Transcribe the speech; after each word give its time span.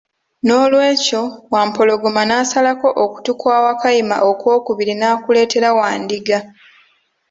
N'olwekyo 0.45 1.21
Wampologoma 1.53 2.21
nasalako 2.29 2.89
okutu 3.03 3.31
kwa 3.39 3.57
Wakayima 3.65 4.17
okw'okubiri 4.29 4.93
n'akuleetera 4.97 5.69
Wandiga. 5.79 6.39